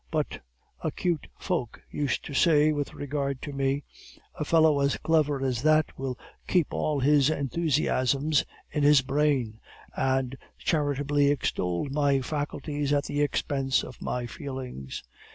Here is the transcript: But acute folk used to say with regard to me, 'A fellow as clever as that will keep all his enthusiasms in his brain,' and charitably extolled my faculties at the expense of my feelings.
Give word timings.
But 0.09 0.39
acute 0.83 1.27
folk 1.37 1.79
used 1.91 2.25
to 2.25 2.33
say 2.33 2.71
with 2.71 2.95
regard 2.95 3.39
to 3.43 3.53
me, 3.53 3.83
'A 4.39 4.45
fellow 4.45 4.79
as 4.79 4.97
clever 4.97 5.43
as 5.45 5.61
that 5.61 5.95
will 5.95 6.17
keep 6.47 6.73
all 6.73 6.99
his 7.01 7.29
enthusiasms 7.29 8.43
in 8.71 8.81
his 8.81 9.03
brain,' 9.03 9.59
and 9.95 10.35
charitably 10.57 11.27
extolled 11.29 11.91
my 11.91 12.19
faculties 12.21 12.91
at 12.91 13.03
the 13.03 13.21
expense 13.21 13.83
of 13.83 14.01
my 14.01 14.25
feelings. 14.25 15.03